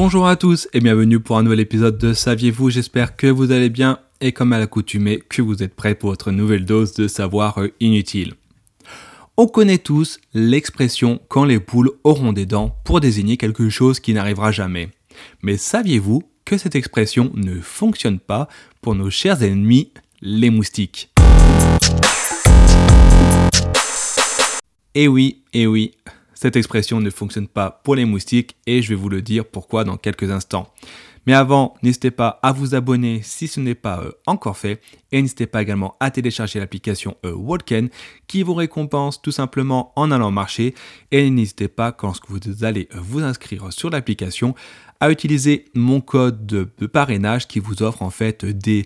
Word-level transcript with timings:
Bonjour 0.00 0.28
à 0.28 0.36
tous 0.36 0.68
et 0.72 0.78
bienvenue 0.78 1.18
pour 1.18 1.38
un 1.38 1.42
nouvel 1.42 1.58
épisode 1.58 1.98
de 1.98 2.12
Saviez-vous 2.12 2.70
J'espère 2.70 3.16
que 3.16 3.26
vous 3.26 3.50
allez 3.50 3.68
bien 3.68 3.98
et 4.20 4.30
comme 4.30 4.52
à 4.52 4.58
l'accoutumée 4.60 5.18
que 5.28 5.42
vous 5.42 5.60
êtes 5.60 5.74
prêts 5.74 5.96
pour 5.96 6.10
votre 6.10 6.30
nouvelle 6.30 6.64
dose 6.64 6.94
de 6.94 7.08
savoir 7.08 7.58
inutile. 7.80 8.34
On 9.36 9.48
connaît 9.48 9.78
tous 9.78 10.20
l'expression 10.34 11.20
quand 11.26 11.44
les 11.44 11.58
poules 11.58 11.90
auront 12.04 12.32
des 12.32 12.46
dents 12.46 12.76
pour 12.84 13.00
désigner 13.00 13.36
quelque 13.36 13.70
chose 13.70 13.98
qui 13.98 14.14
n'arrivera 14.14 14.52
jamais. 14.52 14.90
Mais 15.42 15.56
saviez-vous 15.56 16.22
que 16.44 16.58
cette 16.58 16.76
expression 16.76 17.32
ne 17.34 17.60
fonctionne 17.60 18.20
pas 18.20 18.46
pour 18.80 18.94
nos 18.94 19.10
chers 19.10 19.42
ennemis, 19.42 19.90
les 20.22 20.50
moustiques? 20.50 21.10
Eh 24.94 25.08
oui, 25.08 25.42
eh 25.52 25.66
oui, 25.66 25.90
cette 26.40 26.54
expression 26.54 27.00
ne 27.00 27.10
fonctionne 27.10 27.48
pas 27.48 27.80
pour 27.82 27.96
les 27.96 28.04
moustiques 28.04 28.54
et 28.64 28.80
je 28.80 28.90
vais 28.90 28.94
vous 28.94 29.08
le 29.08 29.22
dire 29.22 29.44
pourquoi 29.44 29.82
dans 29.82 29.96
quelques 29.96 30.30
instants. 30.30 30.72
Mais 31.26 31.34
avant, 31.34 31.74
n'hésitez 31.82 32.10
pas 32.10 32.38
à 32.42 32.52
vous 32.52 32.74
abonner 32.74 33.20
si 33.22 33.48
ce 33.48 33.60
n'est 33.60 33.74
pas 33.74 34.00
euh, 34.00 34.12
encore 34.26 34.56
fait. 34.56 34.80
Et 35.12 35.20
n'hésitez 35.20 35.46
pas 35.46 35.62
également 35.62 35.96
à 36.00 36.10
télécharger 36.10 36.58
l'application 36.58 37.16
euh, 37.24 37.32
Walken 37.32 37.88
qui 38.26 38.42
vous 38.42 38.54
récompense 38.54 39.22
tout 39.22 39.30
simplement 39.30 39.92
en 39.96 40.10
allant 40.10 40.30
marcher. 40.30 40.74
Et 41.10 41.30
n'hésitez 41.30 41.68
pas 41.68 41.92
quand 41.92 42.14
vous 42.28 42.64
allez 42.64 42.88
euh, 42.94 42.98
vous 43.00 43.20
inscrire 43.20 43.72
sur 43.72 43.90
l'application 43.90 44.54
à 45.00 45.10
utiliser 45.12 45.66
mon 45.74 46.00
code 46.00 46.44
de, 46.44 46.64
parrainage 46.86 47.46
qui 47.46 47.60
vous 47.60 47.84
offre 47.84 48.02
en 48.02 48.10
fait 48.10 48.44
des 48.44 48.84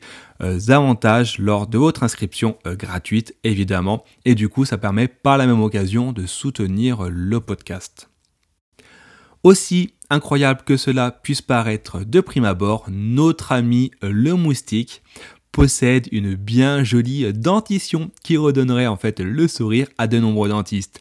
avantages 0.68 1.38
lors 1.38 1.66
de 1.66 1.78
votre 1.78 2.02
inscription 2.02 2.58
gratuite 2.66 3.34
évidemment. 3.44 4.04
Et 4.26 4.34
du 4.34 4.50
coup 4.50 4.66
ça 4.66 4.76
permet 4.76 5.08
par 5.08 5.38
la 5.38 5.46
même 5.46 5.62
occasion 5.62 6.12
de 6.12 6.26
soutenir 6.26 7.08
le 7.08 7.40
podcast. 7.40 8.11
Aussi 9.42 9.94
incroyable 10.08 10.62
que 10.64 10.76
cela 10.76 11.10
puisse 11.10 11.42
paraître 11.42 12.04
de 12.04 12.20
prime 12.20 12.44
abord, 12.44 12.86
notre 12.88 13.52
ami 13.52 13.90
le 14.02 14.34
moustique 14.34 15.02
possède 15.50 16.08
une 16.12 16.34
bien 16.34 16.84
jolie 16.84 17.32
dentition 17.32 18.10
qui 18.22 18.36
redonnerait 18.36 18.86
en 18.86 18.96
fait 18.96 19.20
le 19.20 19.48
sourire 19.48 19.88
à 19.98 20.06
de 20.06 20.18
nombreux 20.18 20.48
dentistes. 20.48 21.00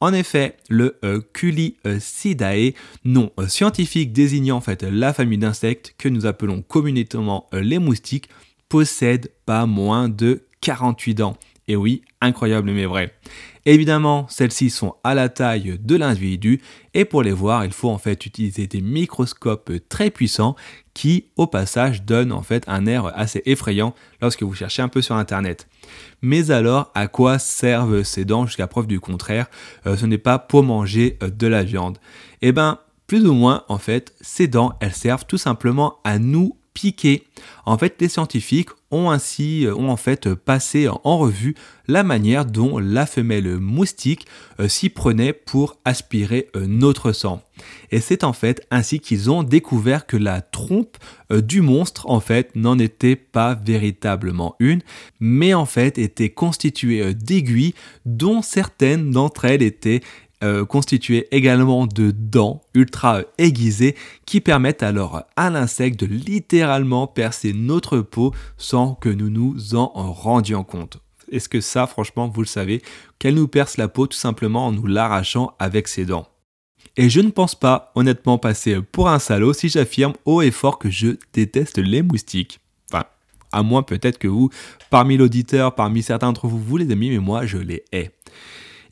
En 0.00 0.12
effet, 0.12 0.56
le 0.68 0.98
euh, 1.04 1.20
Culicidae, 1.32 2.74
nom 3.04 3.30
euh, 3.38 3.46
scientifique 3.46 4.12
désignant 4.12 4.56
en 4.56 4.60
fait 4.60 4.82
la 4.82 5.12
famille 5.12 5.38
d'insectes 5.38 5.94
que 5.96 6.08
nous 6.08 6.26
appelons 6.26 6.62
communément 6.62 7.46
euh, 7.54 7.60
les 7.60 7.78
moustiques, 7.78 8.28
possède 8.68 9.30
pas 9.46 9.64
moins 9.64 10.08
de 10.08 10.44
48 10.60 11.14
dents. 11.14 11.36
Et 11.68 11.76
oui, 11.76 12.02
incroyable 12.20 12.70
mais 12.70 12.86
vrai. 12.86 13.12
Évidemment, 13.68 14.26
celles-ci 14.28 14.70
sont 14.70 14.94
à 15.02 15.14
la 15.14 15.28
taille 15.28 15.76
de 15.82 15.96
l'individu 15.96 16.60
et 16.94 17.04
pour 17.04 17.24
les 17.24 17.32
voir, 17.32 17.64
il 17.64 17.72
faut 17.72 17.90
en 17.90 17.98
fait 17.98 18.24
utiliser 18.24 18.68
des 18.68 18.80
microscopes 18.80 19.72
très 19.88 20.10
puissants 20.10 20.54
qui 20.94 21.26
au 21.36 21.48
passage 21.48 22.04
donnent 22.04 22.30
en 22.30 22.42
fait 22.42 22.62
un 22.68 22.86
air 22.86 23.06
assez 23.18 23.42
effrayant 23.44 23.92
lorsque 24.22 24.44
vous 24.44 24.54
cherchez 24.54 24.82
un 24.82 24.88
peu 24.88 25.02
sur 25.02 25.16
internet. 25.16 25.66
Mais 26.22 26.52
alors, 26.52 26.92
à 26.94 27.08
quoi 27.08 27.40
servent 27.40 28.04
ces 28.04 28.24
dents 28.24 28.46
jusqu'à 28.46 28.68
preuve 28.68 28.86
du 28.86 29.00
contraire? 29.00 29.48
Euh, 29.86 29.96
Ce 29.96 30.06
n'est 30.06 30.16
pas 30.16 30.38
pour 30.38 30.62
manger 30.62 31.18
euh, 31.24 31.30
de 31.30 31.48
la 31.48 31.64
viande. 31.64 31.98
Eh 32.42 32.52
bien, 32.52 32.78
plus 33.08 33.26
ou 33.26 33.34
moins 33.34 33.64
en 33.68 33.78
fait, 33.78 34.14
ces 34.20 34.46
dents, 34.46 34.74
elles 34.80 34.94
servent 34.94 35.26
tout 35.26 35.38
simplement 35.38 35.98
à 36.04 36.20
nous 36.20 36.56
piquer. 36.76 37.24
En 37.64 37.78
fait, 37.78 37.96
les 38.00 38.08
scientifiques 38.08 38.68
ont 38.90 39.10
ainsi 39.10 39.66
euh, 39.66 39.74
en 39.74 39.96
fait 39.96 40.34
passé 40.34 40.88
en 40.88 41.18
revue 41.18 41.54
la 41.88 42.02
manière 42.02 42.44
dont 42.44 42.78
la 42.78 43.06
femelle 43.06 43.56
moustique 43.58 44.26
euh, 44.60 44.68
s'y 44.68 44.90
prenait 44.90 45.32
pour 45.32 45.78
aspirer 45.86 46.50
euh, 46.54 46.66
notre 46.66 47.12
sang. 47.12 47.40
Et 47.90 48.00
c'est 48.00 48.24
en 48.24 48.34
fait 48.34 48.66
ainsi 48.70 49.00
qu'ils 49.00 49.30
ont 49.30 49.42
découvert 49.42 50.06
que 50.06 50.18
la 50.18 50.42
trompe 50.42 50.98
du 51.30 51.62
monstre 51.62 52.08
en 52.10 52.20
fait 52.20 52.54
n'en 52.54 52.78
était 52.78 53.16
pas 53.16 53.54
véritablement 53.54 54.54
une, 54.58 54.82
mais 55.18 55.54
en 55.54 55.64
fait 55.64 55.96
était 55.96 56.28
constituée 56.28 57.14
d'aiguilles 57.14 57.74
dont 58.04 58.42
certaines 58.42 59.10
d'entre 59.10 59.46
elles 59.46 59.62
étaient 59.62 60.02
euh, 60.44 60.64
constitué 60.64 61.28
également 61.30 61.86
de 61.86 62.10
dents 62.10 62.62
ultra 62.74 63.22
aiguisées 63.38 63.96
qui 64.26 64.40
permettent 64.40 64.82
alors 64.82 65.22
à 65.36 65.50
l'insecte 65.50 66.00
de 66.00 66.06
littéralement 66.06 67.06
percer 67.06 67.52
notre 67.52 68.00
peau 68.00 68.34
sans 68.56 68.94
que 68.94 69.08
nous 69.08 69.30
nous 69.30 69.74
en 69.74 69.90
rendions 70.12 70.64
compte. 70.64 70.98
Est-ce 71.32 71.48
que 71.48 71.60
ça, 71.60 71.86
franchement, 71.86 72.28
vous 72.28 72.42
le 72.42 72.46
savez, 72.46 72.82
qu'elle 73.18 73.34
nous 73.34 73.48
perce 73.48 73.78
la 73.78 73.88
peau 73.88 74.06
tout 74.06 74.16
simplement 74.16 74.66
en 74.66 74.72
nous 74.72 74.86
l'arrachant 74.86 75.54
avec 75.58 75.88
ses 75.88 76.04
dents 76.04 76.28
et 76.96 77.10
je 77.10 77.20
ne 77.20 77.30
pense 77.30 77.54
pas 77.54 77.92
honnêtement 77.94 78.38
passer 78.38 78.80
pour 78.80 79.08
un 79.08 79.18
salaud 79.18 79.52
si 79.52 79.68
j'affirme 79.68 80.14
haut 80.24 80.42
et 80.42 80.50
fort 80.50 80.78
que 80.78 80.90
je 80.90 81.16
déteste 81.32 81.78
les 81.78 82.02
moustiques. 82.02 82.60
Enfin, 82.90 83.04
à 83.52 83.62
moins 83.62 83.82
peut-être 83.82 84.18
que 84.18 84.28
vous, 84.28 84.50
parmi 84.88 85.16
l'auditeur, 85.16 85.74
parmi 85.74 86.02
certains 86.02 86.28
d'entre 86.28 86.46
vous, 86.46 86.58
vous 86.58 86.76
les 86.78 86.90
amis, 86.90 87.10
mais 87.10 87.18
moi 87.18 87.44
je 87.44 87.58
les 87.58 87.84
hais. 87.92 88.12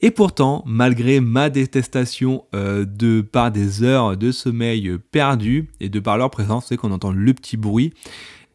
Et 0.01 0.11
pourtant, 0.11 0.63
malgré 0.67 1.21
ma 1.21 1.51
détestation 1.51 2.45
euh, 2.55 2.85
de 2.85 3.21
par 3.21 3.51
des 3.51 3.83
heures 3.83 4.17
de 4.17 4.33
sommeil 4.33 4.99
perdues 5.11 5.71
et 5.81 5.89
de 5.89 6.01
par 6.01 6.19
leur 6.19 6.31
présence, 6.31 6.67
c'est 6.67 6.77
qu'on 6.77 6.93
entend 6.93 7.13
le 7.13 7.35
petit 7.35 7.57
bruit, 7.57 7.93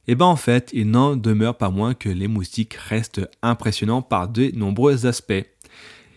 et 0.08 0.14
eh 0.14 0.16
ben 0.16 0.26
en 0.26 0.36
fait, 0.36 0.72
il 0.74 0.90
n'en 0.90 1.16
demeure 1.16 1.56
pas 1.56 1.70
moins 1.70 1.94
que 1.94 2.10
les 2.10 2.28
moustiques 2.28 2.74
restent 2.74 3.30
impressionnants 3.44 4.02
par 4.02 4.28
de 4.28 4.50
nombreux 4.56 5.06
aspects. 5.06 5.46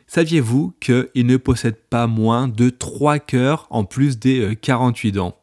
Saviez-vous 0.06 0.72
qu'ils 0.80 1.26
ne 1.26 1.36
possèdent 1.36 1.82
pas 1.90 2.06
moins 2.06 2.48
de 2.48 2.70
3 2.70 3.18
cœurs 3.18 3.66
en 3.68 3.84
plus 3.84 4.18
des 4.18 4.56
48 4.60 5.08
euh, 5.08 5.12
dents? 5.12 5.36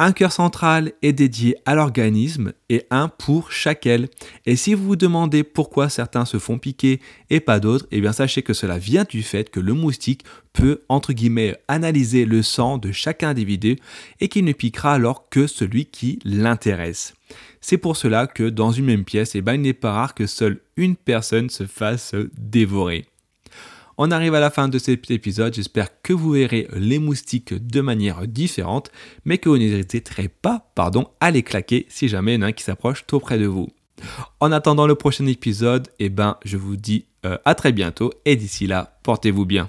Un 0.00 0.12
cœur 0.12 0.32
central 0.32 0.92
est 1.02 1.12
dédié 1.12 1.56
à 1.66 1.74
l'organisme 1.74 2.54
et 2.70 2.86
un 2.90 3.08
pour 3.08 3.52
chaque 3.52 3.84
aile. 3.84 4.08
Et 4.46 4.56
si 4.56 4.72
vous 4.72 4.84
vous 4.84 4.96
demandez 4.96 5.44
pourquoi 5.44 5.90
certains 5.90 6.24
se 6.24 6.38
font 6.38 6.58
piquer 6.58 7.00
et 7.28 7.38
pas 7.38 7.60
d'autres, 7.60 7.86
eh 7.90 8.00
bien 8.00 8.12
sachez 8.12 8.40
que 8.40 8.54
cela 8.54 8.78
vient 8.78 9.04
du 9.06 9.22
fait 9.22 9.50
que 9.50 9.60
le 9.60 9.74
moustique 9.74 10.24
peut 10.54 10.80
entre 10.88 11.12
guillemets 11.12 11.54
analyser 11.68 12.24
le 12.24 12.42
sang 12.42 12.78
de 12.78 12.92
chaque 12.92 13.22
individu 13.22 13.76
et 14.20 14.28
qu'il 14.28 14.46
ne 14.46 14.54
piquera 14.54 14.94
alors 14.94 15.28
que 15.28 15.46
celui 15.46 15.84
qui 15.84 16.18
l'intéresse. 16.24 17.12
C'est 17.60 17.76
pour 17.76 17.98
cela 17.98 18.26
que 18.26 18.48
dans 18.48 18.72
une 18.72 18.86
même 18.86 19.04
pièce, 19.04 19.34
eh 19.34 19.42
ben, 19.42 19.52
il 19.52 19.60
n'est 19.60 19.74
pas 19.74 19.92
rare 19.92 20.14
que 20.14 20.26
seule 20.26 20.62
une 20.78 20.96
personne 20.96 21.50
se 21.50 21.66
fasse 21.66 22.14
dévorer. 22.38 23.09
On 24.02 24.10
arrive 24.12 24.34
à 24.34 24.40
la 24.40 24.48
fin 24.48 24.68
de 24.68 24.78
cet 24.78 25.10
épisode, 25.10 25.52
j'espère 25.52 26.00
que 26.00 26.14
vous 26.14 26.30
verrez 26.30 26.66
les 26.72 26.98
moustiques 26.98 27.52
de 27.52 27.82
manière 27.82 28.26
différente, 28.26 28.90
mais 29.26 29.36
que 29.36 29.50
vous 29.50 29.58
n'hésiterez 29.58 30.28
pas 30.28 30.70
pardon, 30.74 31.08
à 31.20 31.30
les 31.30 31.42
claquer 31.42 31.84
si 31.90 32.08
jamais 32.08 32.32
il 32.32 32.36
y 32.36 32.38
en 32.38 32.42
a 32.44 32.46
un 32.46 32.52
qui 32.52 32.64
s'approche 32.64 33.06
trop 33.06 33.20
près 33.20 33.38
de 33.38 33.44
vous. 33.44 33.68
En 34.40 34.52
attendant 34.52 34.86
le 34.86 34.94
prochain 34.94 35.26
épisode, 35.26 35.88
eh 35.98 36.08
ben, 36.08 36.38
je 36.46 36.56
vous 36.56 36.76
dis 36.76 37.04
euh, 37.26 37.36
à 37.44 37.54
très 37.54 37.72
bientôt 37.72 38.10
et 38.24 38.36
d'ici 38.36 38.66
là, 38.66 38.98
portez-vous 39.02 39.44
bien. 39.44 39.68